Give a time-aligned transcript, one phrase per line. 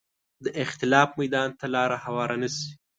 [0.43, 2.69] د اختلاف میدان ته لاره هواره نه شي